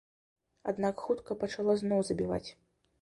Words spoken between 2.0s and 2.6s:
забіваць.